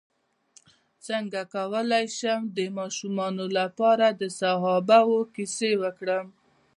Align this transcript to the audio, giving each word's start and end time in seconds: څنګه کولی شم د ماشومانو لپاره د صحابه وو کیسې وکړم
څنګه 1.07 1.39
کولی 1.55 2.05
شم 2.17 2.41
د 2.57 2.59
ماشومانو 2.77 3.45
لپاره 3.57 4.07
د 4.21 4.23
صحابه 4.39 4.99
وو 5.07 5.19
کیسې 5.35 5.71
وکړم 5.83 6.25